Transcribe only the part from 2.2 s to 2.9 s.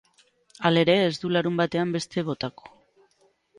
botako.